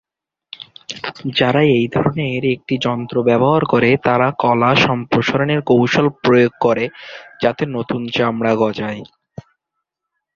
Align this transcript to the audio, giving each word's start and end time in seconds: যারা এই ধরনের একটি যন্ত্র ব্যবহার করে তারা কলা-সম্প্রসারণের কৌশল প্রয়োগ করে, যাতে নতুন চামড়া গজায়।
যারা 1.39 1.61
এই 1.75 1.85
ধরনের 1.87 2.43
একটি 2.55 2.75
যন্ত্র 2.81 3.15
ব্যবহার 3.23 3.63
করে 3.65 3.89
তারা 4.05 4.27
কলা-সম্প্রসারণের 4.39 5.59
কৌশল 5.61 6.07
প্রয়োগ 6.21 6.53
করে, 6.61 6.85
যাতে 7.41 7.63
নতুন 7.75 8.01
চামড়া 8.15 8.53
গজায়। 8.55 9.01